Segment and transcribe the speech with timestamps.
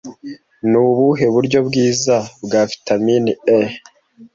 [0.69, 3.71] Ni ubuhe buryo bwiza bwa Vitamine 'E'